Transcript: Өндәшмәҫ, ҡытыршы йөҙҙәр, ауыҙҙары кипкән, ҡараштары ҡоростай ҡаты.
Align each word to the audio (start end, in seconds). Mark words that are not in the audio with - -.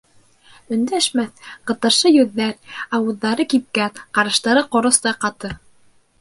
Өндәшмәҫ, 0.75 1.43
ҡытыршы 1.71 2.11
йөҙҙәр, 2.13 2.71
ауыҙҙары 2.99 3.47
кипкән, 3.53 4.01
ҡараштары 4.19 4.65
ҡоростай 4.79 5.17
ҡаты. 5.27 5.55